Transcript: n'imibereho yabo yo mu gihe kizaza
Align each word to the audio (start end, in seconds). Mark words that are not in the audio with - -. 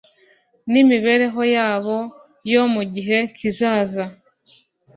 n'imibereho 0.71 1.41
yabo 1.55 1.97
yo 2.53 2.63
mu 2.73 2.83
gihe 2.93 3.17
kizaza 3.37 4.03